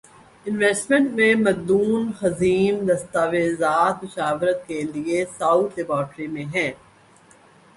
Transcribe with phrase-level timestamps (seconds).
[0.45, 6.71] investment پر مدون ضخیم دستاویزات مشاورت کے لیے ساؤتھ لیبارٹری میں ہیں